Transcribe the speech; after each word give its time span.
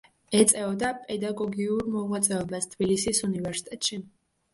ეწეოდა 0.37 0.87
პედაგოგიურ 1.09 1.83
მოღვაწეობას 1.97 2.65
თბილისის 2.71 3.21
უნივერსიტეტში. 3.29 4.01